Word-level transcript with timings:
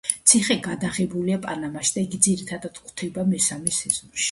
ციხე 0.29 0.55
გადაღებულია 0.67 1.37
პანამაში 1.43 1.95
და 1.99 2.03
იგი 2.07 2.21
ძირითადად 2.29 2.81
გვხვდება 2.83 3.29
მესამე 3.37 3.79
სეზონში. 3.85 4.15